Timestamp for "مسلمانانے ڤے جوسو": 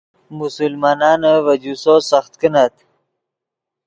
0.39-1.95